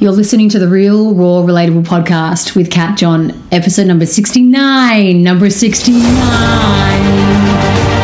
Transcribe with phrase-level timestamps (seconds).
[0.00, 5.22] You're listening to the Real Raw Relatable podcast with Kat John, episode number 69.
[5.22, 7.99] Number 69.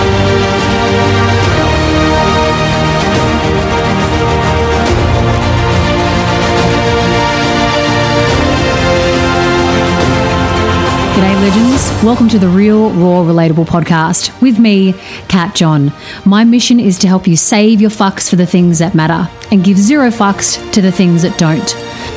[11.56, 12.04] Legends.
[12.04, 14.92] Welcome to the Real Raw Relatable podcast with me,
[15.28, 15.92] Kat John.
[16.24, 19.64] My mission is to help you save your fucks for the things that matter and
[19.64, 21.68] give zero fucks to the things that don't.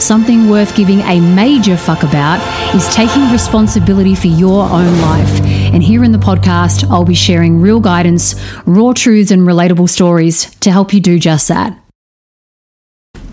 [0.01, 2.39] Something worth giving a major fuck about
[2.75, 5.41] is taking responsibility for your own life.
[5.73, 8.35] And here in the podcast, I'll be sharing real guidance,
[8.65, 11.77] raw truths, and relatable stories to help you do just that.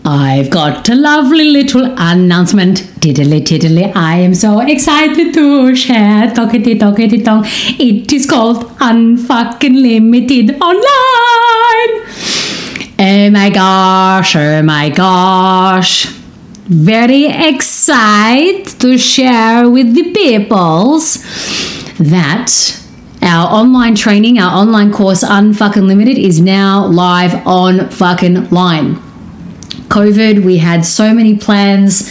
[0.08, 2.78] I've got a lovely little announcement.
[3.00, 6.28] Diddly diddly, I am so excited to share.
[6.28, 7.42] Talkity talkity tong.
[7.44, 11.92] It is called Unfucking Limited Online.
[13.00, 16.06] Oh my gosh, oh my gosh.
[16.68, 21.14] Very excited to share with the peoples
[21.98, 22.80] that
[23.22, 29.02] our online training, our online course Unfucking Limited is now live on fucking line.
[29.96, 32.06] COVID, we had so many plans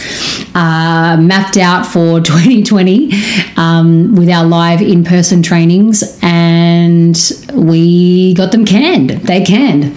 [0.56, 3.12] uh, mapped out for 2020
[3.56, 7.16] um, with our live in person trainings, and
[7.54, 9.10] we got them canned.
[9.10, 9.94] They canned.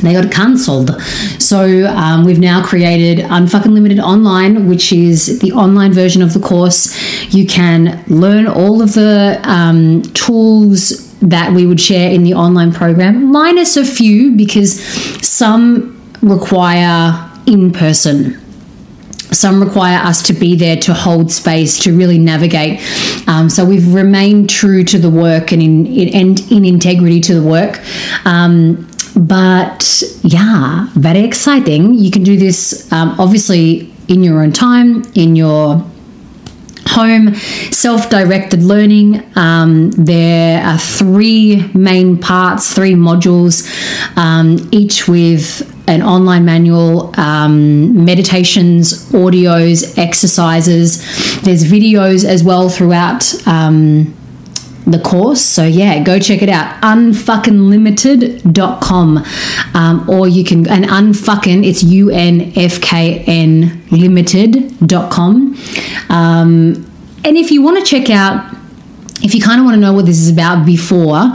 [0.00, 1.02] They got cancelled.
[1.40, 6.40] So um, we've now created Unfucking Limited Online, which is the online version of the
[6.40, 6.96] course.
[7.34, 12.72] You can learn all of the um, tools that we would share in the online
[12.72, 14.80] program, minus a few because
[15.26, 18.38] some require in person.
[19.32, 22.80] Some require us to be there to hold space to really navigate.
[23.26, 27.46] Um, so we've remained true to the work and in, in, in integrity to the
[27.46, 27.80] work.
[28.26, 31.94] Um, but yeah, very exciting.
[31.94, 35.84] You can do this um, obviously in your own time, in your
[36.92, 37.34] home
[37.70, 43.66] self-directed learning um, there are three main parts three modules
[44.18, 51.00] um, each with an online manual um, meditations audios exercises
[51.42, 54.14] there's videos as well throughout um,
[54.86, 55.40] the course.
[55.40, 56.82] So yeah, go check it out.
[56.82, 59.24] Unfuckinglimited.com.
[59.74, 65.56] Um, or you can and unfucking it's U N F K N limited.com.
[66.08, 66.90] Um,
[67.24, 68.54] and if you want to check out
[69.22, 71.32] if you kind of want to know what this is about before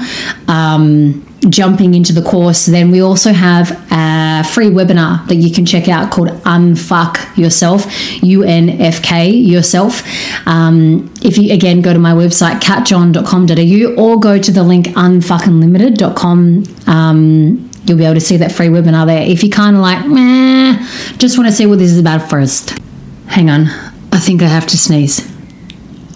[0.49, 5.65] um, jumping into the course, then we also have a free webinar that you can
[5.65, 7.85] check out called Unfuck Yourself,
[8.23, 10.03] U N F K Yourself.
[10.47, 16.63] Um, if you again go to my website, katjohn.com.au, or go to the link unfuckinglimited.com.
[16.87, 19.21] Um, you'll be able to see that free webinar there.
[19.21, 20.77] If you kind of like, meh,
[21.17, 22.77] just want to see what this is about first.
[23.27, 23.67] Hang on,
[24.11, 25.21] I think I have to sneeze.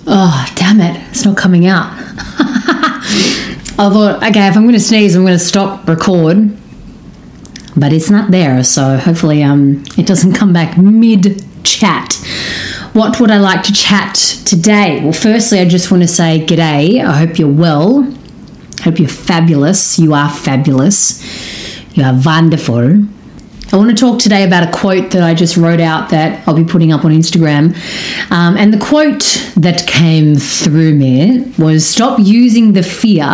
[0.07, 1.91] Oh, damn it, it's not coming out.
[3.81, 6.55] I thought, okay, if I'm going to sneeze, I'm going to stop record.
[7.75, 12.13] But it's not there, so hopefully um, it doesn't come back mid chat.
[12.93, 14.13] What would I like to chat
[14.45, 15.01] today?
[15.01, 17.03] Well, firstly, I just want to say g'day.
[17.03, 18.03] I hope you're well.
[18.83, 19.97] Hope you're fabulous.
[19.97, 21.23] You are fabulous.
[21.95, 23.07] You are wonderful.
[23.73, 26.55] I want to talk today about a quote that I just wrote out that I'll
[26.55, 27.73] be putting up on Instagram.
[28.29, 33.25] Um, and the quote that came through me was Stop using the fear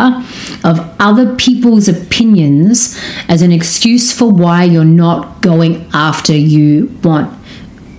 [0.62, 2.96] of other people's opinions
[3.28, 7.36] as an excuse for why you're not going after you want.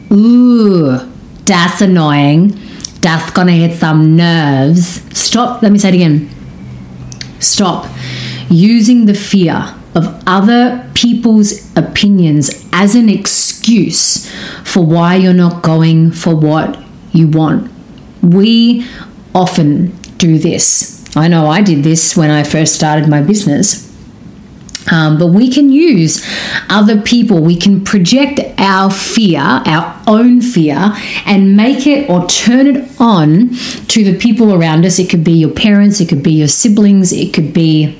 [0.10, 0.98] Ooh,
[1.44, 2.58] that's annoying.
[3.02, 5.02] That's gonna hit some nerves.
[5.18, 6.30] Stop, let me say it again.
[7.42, 7.86] Stop
[8.50, 14.32] using the fear of other people's opinions as an excuse
[14.64, 16.80] for why you're not going for what
[17.12, 17.72] you want.
[18.22, 18.88] We
[19.36, 21.06] often do this.
[21.16, 23.88] I know I did this when I first started my business.
[24.92, 26.26] Um, but we can use
[26.68, 30.94] other people, we can project our fear, our own fear,
[31.26, 33.50] and make it or turn it on
[33.90, 34.98] to the people around us.
[34.98, 38.00] It could be your parents, it could be your siblings, it could be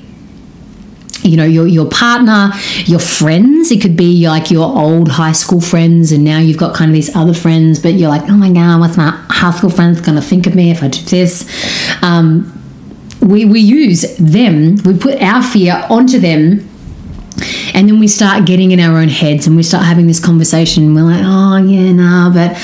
[1.22, 2.50] you know your your partner
[2.84, 3.70] your friends.
[3.70, 6.94] It could be like your old high school friends and now you've got kind of
[6.94, 10.16] these other friends but you're like oh my god what's my high school friends going
[10.16, 11.48] to think of me if i do this?
[12.02, 12.56] Um,
[13.20, 14.76] we, we use them.
[14.84, 16.66] We put our fear onto them
[17.74, 20.94] and then we start getting in our own heads and we start having this conversation
[20.94, 22.56] we're like oh yeah nah but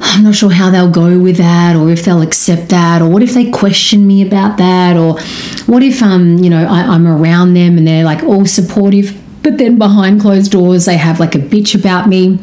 [0.00, 3.22] I'm not sure how they'll go with that or if they'll accept that or what
[3.22, 5.20] if they question me about that or
[5.66, 9.58] what if um you know I, I'm around them and they're like all supportive but
[9.58, 12.38] then behind closed doors they have like a bitch about me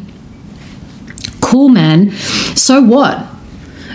[1.48, 2.10] Cool, man.
[2.56, 3.26] So what?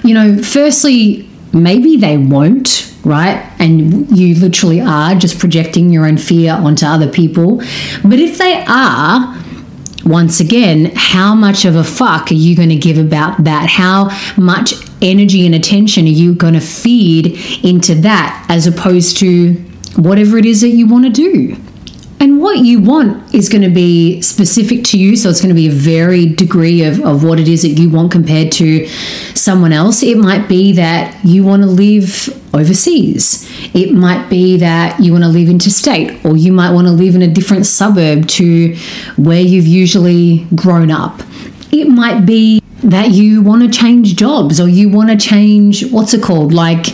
[0.04, 3.48] You know, firstly, maybe they won't, right?
[3.60, 7.57] And you literally are just projecting your own fear onto other people.
[8.04, 9.38] But if they are,
[10.05, 13.69] once again, how much of a fuck are you going to give about that?
[13.69, 14.09] How
[14.41, 19.53] much energy and attention are you going to feed into that as opposed to
[19.95, 21.55] whatever it is that you want to do?
[22.24, 25.18] And what you want is going to be specific to you.
[25.18, 27.90] So it's going to be a varied degree of, of what it is that you
[27.90, 28.88] want compared to
[29.36, 30.02] someone else.
[30.02, 33.46] It might be that you want to live overseas.
[33.75, 37.14] It might be that you want to live interstate, or you might want to live
[37.14, 38.74] in a different suburb to
[39.18, 41.20] where you've usually grown up.
[41.74, 46.14] It might be that you want to change jobs or you want to change what's
[46.14, 46.54] it called?
[46.54, 46.86] Like,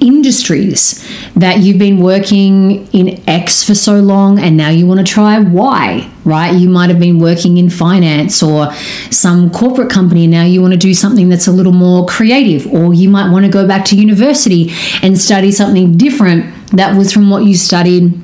[0.00, 1.04] industries
[1.34, 5.38] that you've been working in X for so long and now you want to try
[5.38, 6.52] Y, right?
[6.52, 8.72] You might have been working in finance or
[9.10, 12.66] some corporate company and now you want to do something that's a little more creative,
[12.72, 14.70] or you might want to go back to university
[15.02, 18.20] and study something different that was from what you studied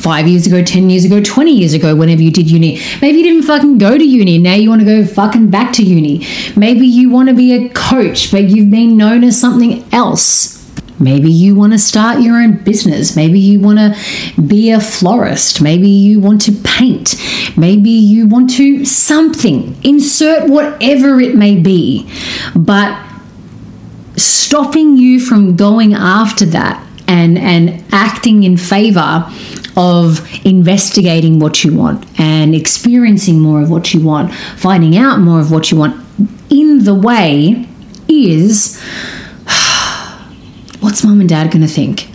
[0.00, 2.80] five years ago, 10 years ago, 20 years ago, whenever you did uni.
[3.02, 4.38] Maybe you didn't fucking go to uni.
[4.38, 6.26] Now you want to go fucking back to uni.
[6.56, 10.59] Maybe you want to be a coach, but you've been known as something else.
[11.00, 13.16] Maybe you want to start your own business.
[13.16, 15.62] Maybe you want to be a florist.
[15.62, 17.14] Maybe you want to paint.
[17.56, 19.76] Maybe you want to something.
[19.82, 22.10] Insert whatever it may be.
[22.54, 23.02] But
[24.16, 29.24] stopping you from going after that and, and acting in favor
[29.76, 35.40] of investigating what you want and experiencing more of what you want, finding out more
[35.40, 35.96] of what you want
[36.50, 37.66] in the way
[38.08, 38.82] is
[40.80, 42.08] what's mom and dad going to think?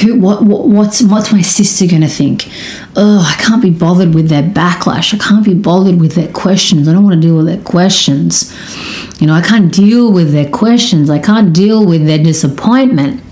[0.00, 2.48] Who, what, what, what's, what's my sister going to think?
[2.96, 5.12] Oh, I can't be bothered with their backlash.
[5.14, 6.88] I can't be bothered with their questions.
[6.88, 8.50] I don't want to deal with their questions.
[9.20, 11.10] You know, I can't deal with their questions.
[11.10, 13.22] I can't deal with their disappointment.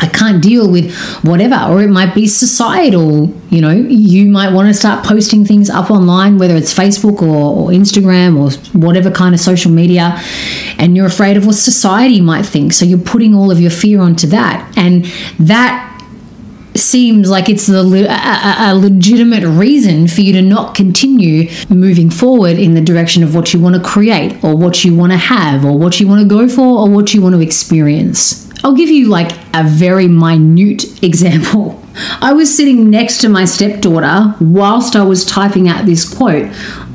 [0.00, 3.28] I can't deal with whatever, or it might be societal.
[3.50, 7.26] You know, you might want to start posting things up online, whether it's Facebook or,
[7.26, 10.18] or, Instagram or whatever kind of social media,
[10.78, 12.72] and you're afraid of what society might think.
[12.72, 15.04] So you're putting all of your fear onto that, and
[15.38, 15.86] that
[16.74, 22.58] seems like it's a, a, a, legitimate reason for you to not continue moving forward
[22.58, 25.64] in the direction of what you want to create or what you want to have
[25.64, 28.49] or what you want to go for or what you want to experience.
[28.62, 31.82] I'll give you like a very minute example.
[32.20, 36.52] I was sitting next to my stepdaughter whilst I was typing out this quote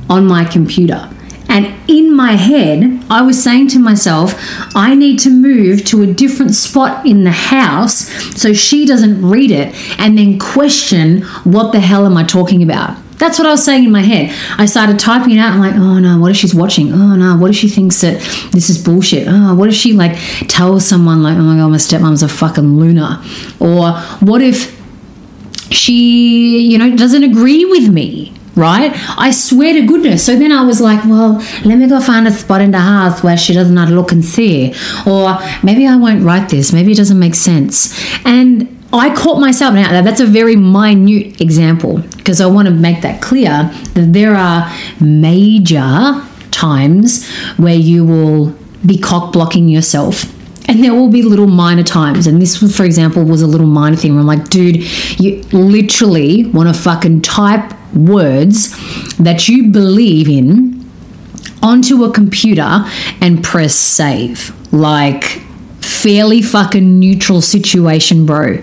[0.10, 1.10] on my computer.
[1.48, 4.34] And in my head, I was saying to myself,
[4.76, 8.08] I need to move to a different spot in the house
[8.40, 12.98] so she doesn't read it and then question what the hell am I talking about.
[13.18, 14.36] That's what I was saying in my head.
[14.60, 15.54] I started typing it out.
[15.54, 16.92] I'm like, oh no, what if she's watching?
[16.92, 18.20] Oh no, what if she thinks that
[18.52, 19.28] this is bullshit?
[19.28, 20.18] Oh, what if she like
[20.48, 23.24] tells someone like, oh my god, my stepmom's a fucking lunar?
[23.60, 24.76] Or what if
[25.72, 28.34] she, you know, doesn't agree with me?
[28.56, 28.94] Right?
[29.18, 30.26] I swear to goodness.
[30.26, 33.22] So then I was like, well, let me go find a spot in the house
[33.22, 34.74] where she does not how to look and see.
[35.06, 36.72] Or maybe I won't write this.
[36.72, 37.94] Maybe it doesn't make sense.
[38.26, 40.02] And I caught myself now.
[40.02, 44.72] That's a very minute example because I want to make that clear that there are
[45.00, 46.22] major
[46.52, 48.56] times where you will
[48.86, 50.32] be cock blocking yourself.
[50.68, 52.26] And there will be little minor times.
[52.26, 54.84] And this, for example, was a little minor thing where I'm like, dude,
[55.20, 58.76] you literally want to fucking type words
[59.18, 60.84] that you believe in
[61.62, 62.84] onto a computer
[63.22, 64.54] and press save.
[64.74, 65.44] Like,
[66.06, 68.62] fairly fucking neutral situation, bro.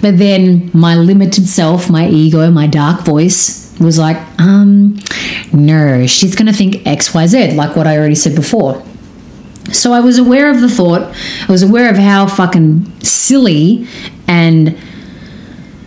[0.00, 4.96] But then my limited self, my ego, my dark voice was like, um,
[5.52, 8.84] no, she's going to think XYZ, like what I already said before.
[9.72, 11.12] So I was aware of the thought,
[11.48, 13.88] I was aware of how fucking silly
[14.28, 14.78] and,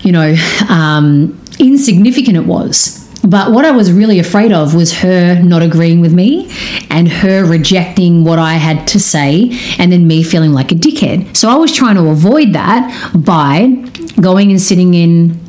[0.01, 0.35] you know,
[0.67, 3.08] um, insignificant it was.
[3.23, 6.49] But what I was really afraid of was her not agreeing with me
[6.89, 11.35] and her rejecting what I had to say and then me feeling like a dickhead.
[11.35, 13.67] So I was trying to avoid that by
[14.21, 15.39] going and sitting in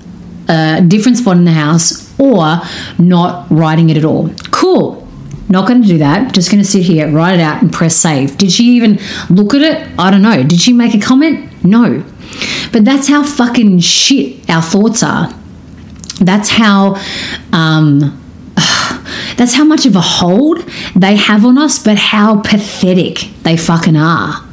[0.49, 2.61] a different spot in the house or
[2.99, 4.31] not writing it at all.
[4.50, 5.07] Cool.
[5.49, 6.35] Not going to do that.
[6.35, 8.37] Just going to sit here, write it out, and press save.
[8.37, 8.99] Did she even
[9.29, 9.89] look at it?
[9.99, 10.43] I don't know.
[10.43, 11.65] Did she make a comment?
[11.65, 12.05] No.
[12.73, 15.35] But that's how fucking shit our thoughts are
[16.21, 16.97] that's how
[17.53, 18.17] um,
[19.37, 20.59] that's how much of a hold
[20.95, 24.45] they have on us, but how pathetic they fucking are.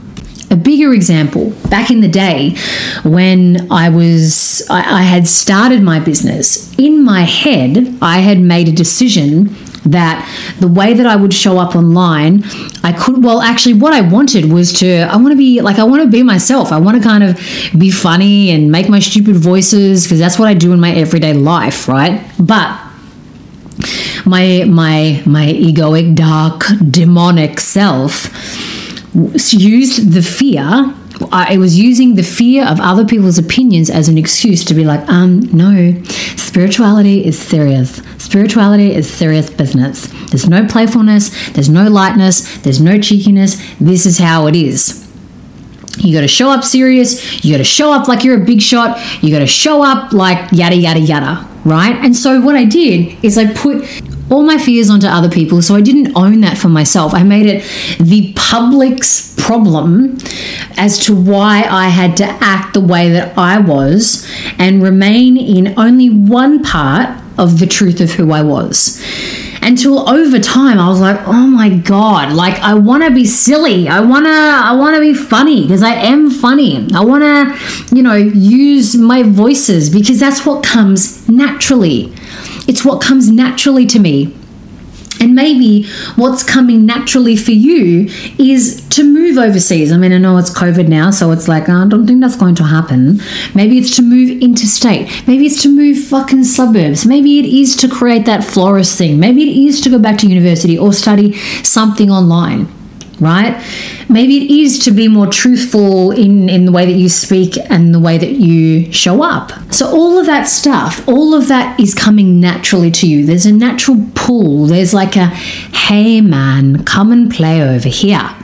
[0.50, 2.56] A bigger example, back in the day
[3.04, 8.70] when I was, I, I, had started my business, in my head, I had made
[8.70, 9.54] a decision
[9.92, 10.28] that
[10.60, 12.44] the way that I would show up online,
[12.84, 15.84] I could, well, actually, what I wanted was to, I want to be like, I
[15.84, 16.72] want to be myself.
[16.72, 17.38] I want to kind of
[17.78, 21.34] be funny and make my stupid voices because that's what I do in my everyday
[21.34, 22.24] life, right?
[22.40, 22.80] But
[24.26, 28.26] my my my egoic dark demonic self
[29.54, 30.94] used the fear
[31.32, 35.08] I was using the fear of other people's opinions as an excuse to be like,
[35.10, 36.02] um, no,
[36.36, 38.02] spirituality is serious.
[38.28, 40.08] Spirituality is serious business.
[40.32, 43.56] There's no playfulness, there's no lightness, there's no cheekiness.
[43.80, 45.10] This is how it is.
[46.00, 47.46] You got to show up serious.
[47.46, 49.00] You got to show up like you're a big shot.
[49.24, 51.96] You got to show up like yada, yada, yada, right?
[52.04, 53.82] And so what I did is I put
[54.30, 55.62] all my fears onto other people.
[55.62, 57.14] So I didn't own that for myself.
[57.14, 57.64] I made it
[57.98, 60.18] the public's problem
[60.76, 64.30] as to why I had to act the way that I was
[64.60, 69.04] and remain in only one part of the truth of who I was.
[69.62, 73.88] Until over time I was like, "Oh my god, like I want to be silly.
[73.90, 76.88] I want to I want to be funny because I am funny.
[76.94, 82.14] I want to, you know, use my voices because that's what comes naturally."
[82.68, 84.36] It's what comes naturally to me.
[85.20, 85.84] And maybe
[86.16, 88.08] what's coming naturally for you
[88.38, 89.92] is to move overseas.
[89.92, 92.56] I mean, I know it's COVID now, so it's like, I don't think that's going
[92.56, 93.20] to happen.
[93.56, 95.28] Maybe it's to move interstate.
[95.28, 97.06] Maybe it's to move fucking suburbs.
[97.06, 99.20] Maybe it is to create that florist thing.
[99.20, 101.34] Maybe it is to go back to university or study
[101.64, 102.68] something online
[103.20, 103.64] right?
[104.10, 107.94] Maybe it is to be more truthful in, in the way that you speak and
[107.94, 109.52] the way that you show up.
[109.74, 113.26] So, all of that stuff, all of that is coming naturally to you.
[113.26, 114.66] There's a natural pull.
[114.68, 118.36] There's like a, hey man, come and play over here.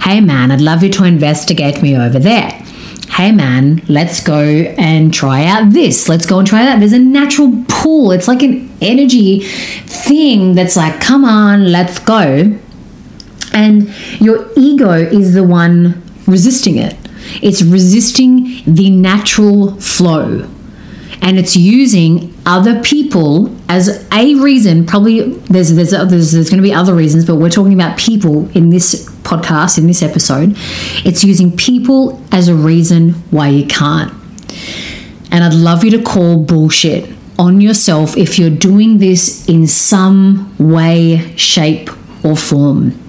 [0.00, 2.50] Hey man, I'd love you to investigate me over there.
[3.10, 6.08] Hey man, let's go and try out this.
[6.08, 6.78] Let's go and try that.
[6.78, 8.12] There's a natural pull.
[8.12, 12.58] It's like an energy thing that's like, come on, let's go
[13.58, 16.94] and your ego is the one resisting it.
[17.42, 20.48] It's resisting the natural flow.
[21.20, 24.86] And it's using other people as a reason.
[24.86, 28.48] Probably there's there's there's, there's going to be other reasons, but we're talking about people
[28.56, 30.54] in this podcast in this episode.
[31.04, 34.12] It's using people as a reason why you can't.
[35.32, 40.56] And I'd love you to call bullshit on yourself if you're doing this in some
[40.58, 41.90] way, shape,
[42.24, 43.07] or form.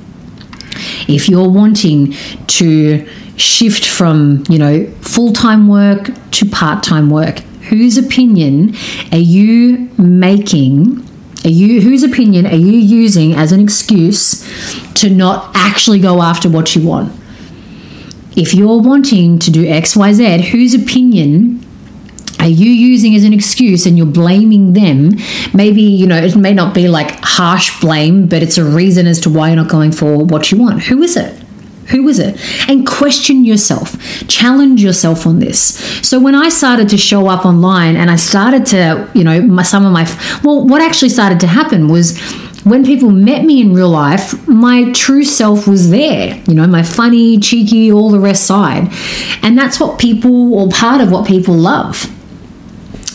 [1.07, 2.13] If you're wanting
[2.47, 3.07] to
[3.37, 8.75] shift from, you know, full-time work to part-time work, whose opinion
[9.11, 11.05] are you making
[11.45, 14.43] are you whose opinion are you using as an excuse
[14.95, 17.13] to not actually go after what you want?
[18.35, 21.65] If you're wanting to do XYZ, whose opinion
[22.39, 25.11] are you using as an excuse and you're blaming them?
[25.53, 29.19] Maybe, you know, it may not be like harsh blame, but it's a reason as
[29.21, 30.83] to why you're not going for what you want.
[30.83, 31.33] Who is it?
[31.89, 32.39] Who is it?
[32.69, 35.79] And question yourself, challenge yourself on this.
[36.07, 39.63] So when I started to show up online and I started to, you know, my,
[39.63, 40.03] some of my,
[40.43, 42.19] well, what actually started to happen was
[42.63, 46.83] when people met me in real life, my true self was there, you know, my
[46.83, 48.87] funny, cheeky, all the rest side.
[49.41, 52.15] And that's what people, or part of what people love.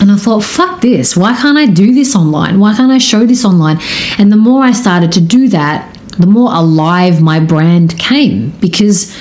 [0.04, 1.16] And I thought, fuck this.
[1.16, 2.60] Why can't I do this online?
[2.60, 3.78] Why can't I show this online?
[4.18, 9.16] And the more I started to do that, the more alive my brand came because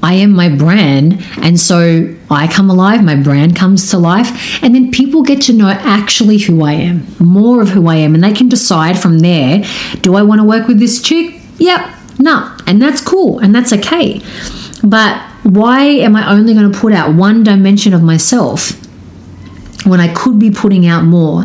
[0.00, 1.20] I am my brand.
[1.38, 4.62] And so I come alive, my brand comes to life.
[4.62, 8.14] And then people get to know actually who I am, more of who I am.
[8.14, 9.64] And they can decide from there
[10.02, 11.34] do I want to work with this chick?
[11.56, 11.80] Yep,
[12.20, 12.56] nah.
[12.64, 14.22] And that's cool and that's okay.
[14.84, 18.84] But why am I only going to put out one dimension of myself?
[19.88, 21.44] When I could be putting out more,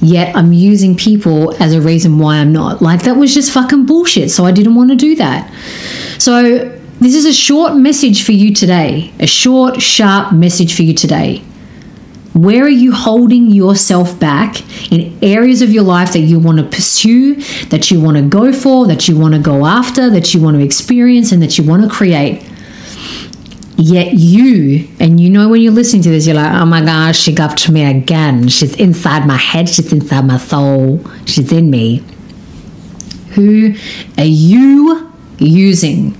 [0.00, 2.82] yet I'm using people as a reason why I'm not.
[2.82, 4.30] Like, that was just fucking bullshit.
[4.30, 5.52] So I didn't want to do that.
[6.18, 10.94] So, this is a short message for you today, a short, sharp message for you
[10.94, 11.42] today.
[12.32, 16.64] Where are you holding yourself back in areas of your life that you want to
[16.64, 17.34] pursue,
[17.66, 20.56] that you want to go for, that you want to go after, that you want
[20.56, 22.48] to experience, and that you want to create?
[23.76, 27.18] Yet you, and you know when you're listening to this, you're like, oh my gosh,
[27.18, 28.48] she got to me again.
[28.48, 32.04] She's inside my head, she's inside my soul, she's in me.
[33.30, 33.74] Who
[34.18, 36.16] are you using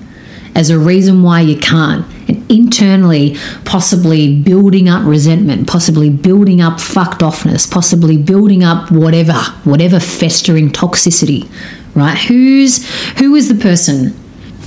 [0.54, 2.06] as a reason why you can't?
[2.26, 9.34] And internally, possibly building up resentment, possibly building up fucked offness, possibly building up whatever,
[9.64, 11.50] whatever festering toxicity,
[11.94, 12.16] right?
[12.16, 14.18] Who's who is the person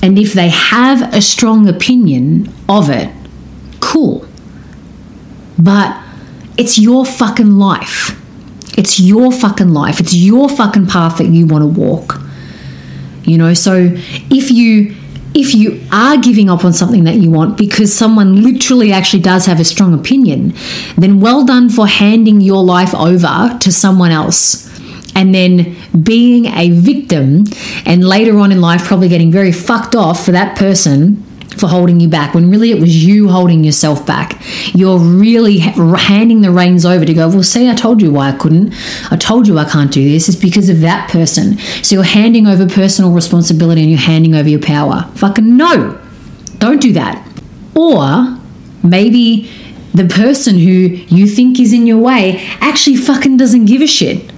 [0.01, 3.11] and if they have a strong opinion of it,
[3.79, 4.27] cool.
[5.57, 6.01] But
[6.57, 8.21] it's your fucking life.
[8.77, 9.99] It's your fucking life.
[9.99, 12.19] It's your fucking path that you want to walk.
[13.23, 13.91] You know, so
[14.29, 14.95] if you
[15.33, 19.45] if you are giving up on something that you want because someone literally actually does
[19.45, 20.53] have a strong opinion,
[20.97, 24.64] then well done for handing your life over to someone else
[25.15, 27.45] and then being a victim
[27.85, 31.23] and later on in life probably getting very fucked off for that person
[31.57, 34.41] for holding you back when really it was you holding yourself back.
[34.73, 38.37] You're really handing the reins over to go, well, see, I told you why I
[38.37, 38.73] couldn't.
[39.09, 40.27] I told you I can't do this.
[40.27, 41.57] It's because of that person.
[41.57, 45.09] So you're handing over personal responsibility and you're handing over your power.
[45.15, 46.01] Fucking no.
[46.57, 47.25] Don't do that.
[47.73, 48.37] Or
[48.83, 49.49] maybe
[49.93, 54.29] the person who you think is in your way actually fucking doesn't give a shit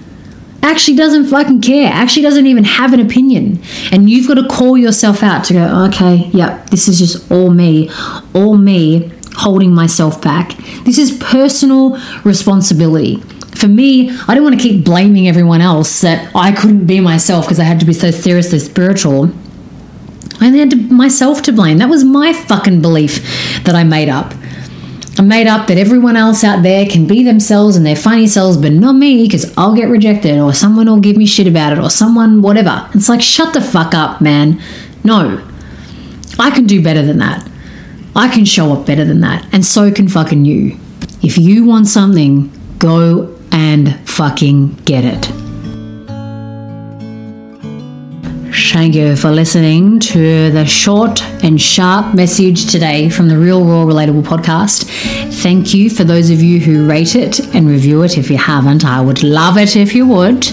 [0.70, 3.62] actually doesn't fucking care, actually doesn't even have an opinion.
[3.92, 7.50] And you've got to call yourself out to go, okay, yep, this is just all
[7.50, 7.90] me,
[8.34, 10.56] all me holding myself back.
[10.84, 13.22] This is personal responsibility.
[13.56, 17.46] For me, I don't want to keep blaming everyone else that I couldn't be myself
[17.46, 19.32] because I had to be so seriously spiritual.
[20.40, 21.80] I only had to, myself to blame.
[21.80, 24.34] That was my fucking belief that I made up.
[25.20, 28.56] I made up that everyone else out there can be themselves and their funny selves,
[28.56, 31.80] but not me because I'll get rejected or someone will give me shit about it
[31.80, 32.88] or someone, whatever.
[32.94, 34.62] It's like, shut the fuck up, man.
[35.04, 35.44] No.
[36.38, 37.50] I can do better than that.
[38.16, 39.48] I can show up better than that.
[39.52, 40.78] And so can fucking you.
[41.24, 45.47] If you want something, go and fucking get it.
[48.72, 53.86] Thank you for listening to the short and sharp message today from the Real Raw
[53.86, 54.84] Relatable podcast.
[55.42, 58.18] Thank you for those of you who rate it and review it.
[58.18, 60.48] If you haven't, I would love it if you would.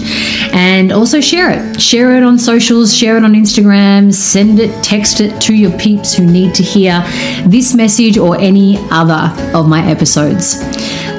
[0.53, 1.81] And also share it.
[1.81, 6.15] Share it on socials, share it on Instagram, send it, text it to your peeps
[6.15, 7.03] who need to hear
[7.45, 10.61] this message or any other of my episodes.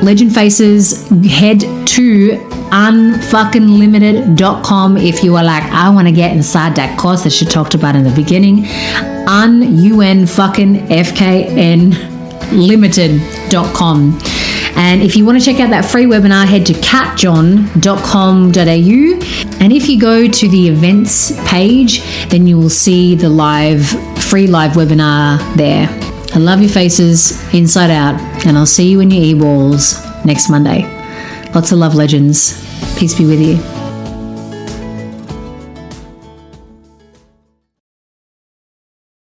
[0.03, 6.99] Legend Faces, head to unfuckinglimited.com if you are like, I want to get inside that
[6.99, 8.67] course that she talked about in the beginning.
[9.27, 12.17] Un fucking FKN
[12.52, 14.19] limited.com.
[14.76, 19.61] And if you want to check out that free webinar, head to katjohn.com.au.
[19.61, 23.89] And if you go to the events page, then you will see the live,
[24.23, 25.89] free live webinar there.
[26.35, 30.50] I love your faces inside out, and I'll see you in your e balls next
[30.50, 30.96] Monday.
[31.56, 32.52] Lots of love, legends.
[32.99, 33.75] Peace be with you.